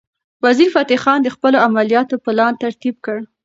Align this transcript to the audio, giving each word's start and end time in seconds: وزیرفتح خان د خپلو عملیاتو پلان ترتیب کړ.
وزیرفتح 0.45 0.97
خان 1.03 1.19
د 1.23 1.27
خپلو 1.35 1.57
عملیاتو 1.67 2.15
پلان 2.25 2.53
ترتیب 2.63 2.95
کړ. 3.05 3.17